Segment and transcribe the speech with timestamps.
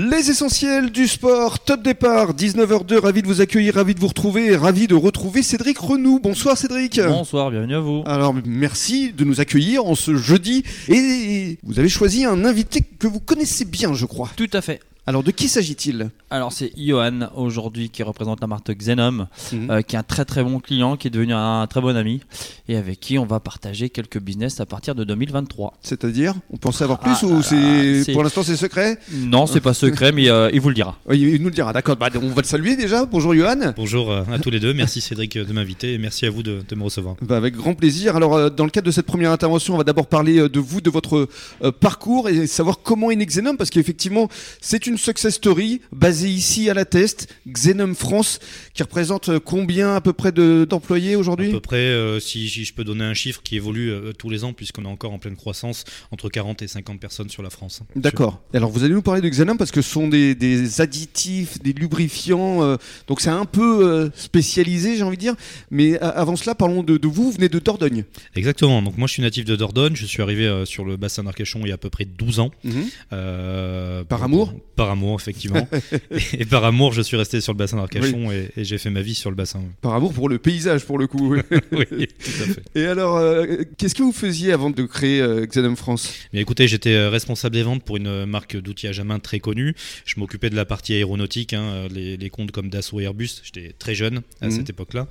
[0.00, 4.54] Les essentiels du sport, top départ, 19h02, ravi de vous accueillir, ravi de vous retrouver,
[4.54, 6.20] ravi de retrouver Cédric Renou.
[6.20, 7.00] Bonsoir Cédric.
[7.00, 8.04] Bonsoir, bienvenue à vous.
[8.06, 13.08] Alors merci de nous accueillir en ce jeudi et vous avez choisi un invité que
[13.08, 14.30] vous connaissez bien je crois.
[14.36, 14.78] Tout à fait.
[15.08, 16.10] Alors de qui s'agit-il?
[16.28, 19.70] Alors c'est Johan aujourd'hui qui représente la marque Xenom, Mhm.
[19.70, 22.20] euh, qui est un très très bon client, qui est devenu un très bon ami
[22.68, 25.72] et avec qui on va partager quelques business à partir de 2023.
[25.80, 28.98] C'est-à-dire On pensait avoir plus Ah, ou là, c'est c'est- pour l'instant c'est secret?
[29.14, 30.98] Non, c'est pas secret, mais euh, il vous le dira.
[31.08, 31.96] Oui, Il nous le dira, d'accord.
[31.96, 33.06] Bah, on va le saluer déjà.
[33.06, 33.72] Bonjour Johan.
[33.76, 36.60] Bonjour euh, à tous les deux, merci Cédric de m'inviter et merci à vous de,
[36.68, 37.16] de me recevoir.
[37.22, 38.14] Bah, avec grand plaisir.
[38.14, 40.90] Alors, dans le cadre de cette première intervention, on va d'abord parler de vous, de
[40.90, 41.26] votre
[41.80, 44.28] parcours et savoir comment est né Xenom, parce qu'effectivement,
[44.60, 48.38] c'est une success story basée ici à la Test, Xenom France,
[48.74, 52.48] qui représente euh, combien à peu près de- d'employés À aujourd'hui peu près, euh, si,
[52.48, 55.12] si je peux donner un chiffre qui évolue euh, tous les ans, puisqu'on est encore
[55.12, 57.80] en pleine croissance, entre 40 et 50 personnes sur la France.
[57.96, 58.42] D'accord.
[58.52, 61.72] Alors, vous allez nous parler de Xenom parce que ce sont des, des additifs, des
[61.72, 65.34] lubrifiants, euh, donc c'est un peu spécialisé, j'ai envie de dire.
[65.70, 67.24] Mais avant cela, parlons de, de vous.
[67.24, 68.04] Vous venez de Dordogne.
[68.34, 71.60] Exactement, donc moi je suis natif de Dordogne, je suis arrivé sur le bassin d'Arcachon
[71.62, 72.50] il y a à peu près 12 ans.
[73.12, 74.54] Euh, Par amour?
[74.78, 75.68] Par amour, effectivement.
[76.10, 78.90] et, et par amour, je suis resté sur le bassin d'Arcachon et, et j'ai fait
[78.90, 79.60] ma vie sur le bassin.
[79.82, 81.34] Par amour pour le paysage, pour le coup.
[81.72, 82.62] oui, tout à fait.
[82.74, 86.14] Et alors, euh, qu'est-ce que vous faisiez avant de créer euh, Xenom France?
[86.32, 89.74] Mais écoutez, j'étais euh, responsable des ventes pour une marque d'outillage à main très connue.
[90.06, 93.42] Je m'occupais de la partie aéronautique, hein, euh, les, les comptes comme Dassault et Airbus.
[93.42, 94.52] J'étais très jeune à Mhm.
[94.52, 95.08] cette époque-là.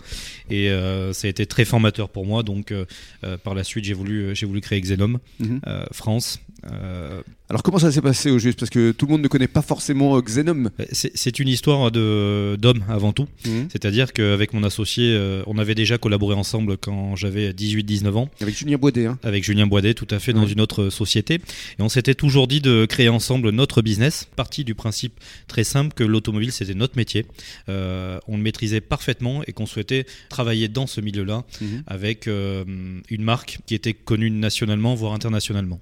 [0.50, 2.42] Et euh, ça a été très formateur pour moi.
[2.44, 2.86] Donc, euh,
[3.24, 6.40] euh, par la suite, j'ai voulu, créer Xenom euh, France.
[6.72, 8.59] Euh, Alors, comment ça s'est passé au juste?
[8.59, 10.69] Parce que tout le monde ne connaît pas forcément euh, Xenom.
[10.91, 13.27] c'est c'est une histoire de- d'homme avant tout.
[13.69, 18.30] C'est-à-dire qu'avec mon associé, euh, on avait déjà collaboré ensemble quand j'avais 18-19 ans.
[18.41, 19.05] Avec Julien Boidet.
[19.05, 19.17] Hein.
[19.23, 20.52] avec Julien Boidet, tout à fait, dans Ouais.
[20.52, 21.35] une autre société.
[21.35, 25.94] Et on s'était toujours dit de créer ensemble notre business, parti du principe très simple
[25.94, 27.25] que l'automobile, c'était notre métier.
[27.69, 31.83] Euh, on le maîtrisait parfaitement et qu'on souhaitait travailler dans ce milieu-là Mhm.
[31.88, 32.63] avec euh,
[33.09, 35.79] une marque qui était connue nationalement, voire internationalement.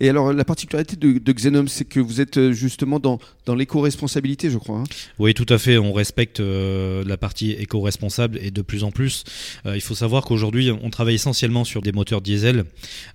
[0.00, 0.06] Mhm.
[0.06, 3.54] Et alors, la particularité de, de Xenom, c'est que vous êtes euh, justement dans, dans
[3.54, 4.78] l'éco-responsabilité, je crois.
[4.78, 4.84] hein.
[5.18, 5.78] Oui, tout à fait.
[5.78, 9.24] On respecte euh, la partie éco-responsable et de plus en plus.
[9.66, 12.64] Euh, il faut savoir qu'aujourd'hui, on travaille essentiellement sur des moteurs diesel,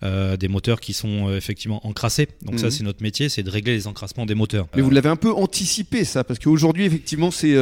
[0.03, 2.27] euh, des moteurs qui sont effectivement encrassés.
[2.43, 2.59] Donc Mhm.
[2.59, 4.67] ça, c'est notre métier, c'est de régler les encrassements des moteurs.
[4.75, 7.55] Mais vous l'avez un peu anticipé, ça, parce qu'aujourd'hui, effectivement, c'est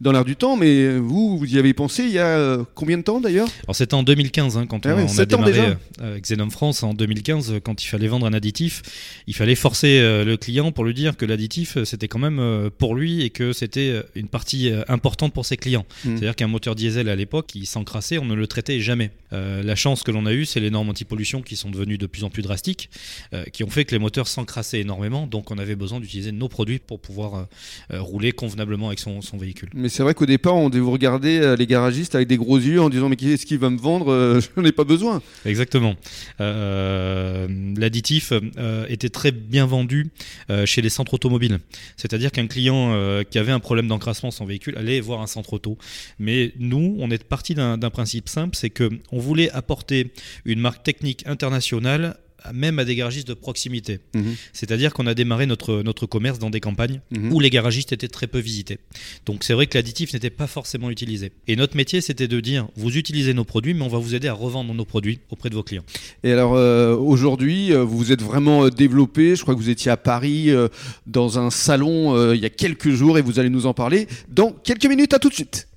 [0.00, 3.02] dans l'air du temps, mais vous, vous y avez pensé il y a combien de
[3.02, 3.48] temps d'ailleurs?
[3.64, 5.76] Alors c'était en 2015 hein, quand Ah on, on a démarré
[6.20, 8.57] Xenom France en 2015 euh, quand il fallait vendre un additif,
[9.26, 12.38] il fallait forcer euh, le client pour lui dire que l'additif euh, c'était quand même
[12.38, 15.86] euh, pour lui et que c'était une partie importante pour ses clients.
[16.04, 16.16] Mhm.
[16.16, 19.10] C'est-à-dire qu'un moteur diesel à l'époque, il s'encrassait, on ne le traitait jamais.
[19.32, 22.06] Euh, la chance que l'on a eue, c'est les normes anti-pollution qui sont devenues de
[22.06, 22.90] plus en plus drastiques,
[23.34, 26.48] euh, qui ont fait que les moteurs s'encrassaient énormément, donc on avait besoin d'utiliser nos
[26.48, 27.46] produits pour pouvoir
[27.92, 29.68] euh, rouler convenablement avec son, son véhicule.
[29.74, 32.80] Mais c'est vrai qu'au départ, on devait vous regarder les garagistes avec des gros yeux
[32.80, 35.22] en disant Mais qu'est-ce qu'il va me vendre Je n'en ai pas besoin.
[35.44, 35.94] Exactement.
[36.38, 38.32] L'additif
[38.88, 40.10] était très bien vendu
[40.50, 41.58] euh, chez les centres automobiles.
[41.96, 45.52] C'est-à-dire qu'un client euh, qui avait un problème d'encrassement son véhicule allait voir un centre
[45.52, 45.78] auto.
[46.18, 50.12] Mais nous, on est parti d'un principe simple, c'est que on voulait apporter
[50.44, 52.16] une marque technique internationale
[52.52, 54.00] même à des garagistes de proximité.
[54.14, 54.34] Mhm.
[54.52, 57.32] C'est-à-dire qu'on a démarré notre, notre commerce dans des campagnes Mhm.
[57.32, 58.78] où les garagistes étaient très peu visités.
[59.26, 61.32] Donc c'est vrai que l'additif n'était pas forcément utilisé.
[61.46, 64.28] Et notre métier, c'était de dire, vous utilisez nos produits, mais on va vous aider
[64.28, 65.84] à revendre nos produits auprès de vos clients.
[66.24, 69.36] Et alors, euh, aujourd'hui, euh, vous vous êtes vraiment euh, développé.
[69.36, 70.68] Je crois que vous étiez à Paris euh,
[71.06, 74.06] dans un salon euh, il y a quelques jours et vous allez nous en parler
[74.28, 75.12] dans quelques minutes.
[75.14, 75.68] À tout de suite.